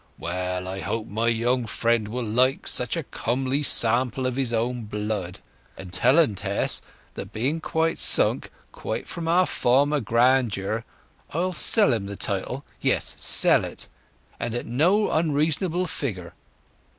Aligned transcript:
"Well, 0.17 0.67
I 0.67 0.79
hope 0.79 1.05
my 1.05 1.27
young 1.27 1.67
friend 1.67 2.07
will 2.07 2.25
like 2.25 2.65
such 2.65 2.97
a 2.97 3.03
comely 3.03 3.61
sample 3.61 4.25
of 4.25 4.35
his 4.35 4.51
own 4.51 4.85
blood. 4.85 5.39
And 5.77 5.93
tell'n, 5.93 6.33
Tess, 6.33 6.81
that 7.13 7.31
being 7.31 7.61
sunk, 7.97 8.49
quite, 8.71 9.07
from 9.07 9.27
our 9.27 9.45
former 9.45 9.99
grandeur, 9.99 10.85
I'll 11.29 11.53
sell 11.53 11.93
him 11.93 12.07
the 12.07 12.15
title—yes, 12.15 13.13
sell 13.19 13.63
it—and 13.63 14.55
at 14.55 14.65
no 14.65 15.11
onreasonable 15.11 15.85
figure." 15.85 16.33